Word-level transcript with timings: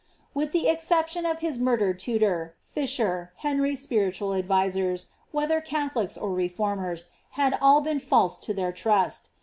Willi 0.33 0.47
tlie 0.49 0.73
exception 0.73 1.27
of 1.27 1.41
his 1.41 1.59
murdered 1.59 1.99
tutor, 1.99 2.55
Fisher, 2.59 3.33
Henry^ 3.43 3.73
spiriunl 3.73 4.35
advisers, 4.35 5.05
whether 5.31 5.61
Catholics 5.61 6.17
or 6.17 6.31
Reformers, 6.33 7.09
had 7.37 7.55
all 7.61 7.81
been 7.81 7.99
false 7.99 8.39
to 8.39 8.51
their 8.51 8.71
trust. 8.71 9.29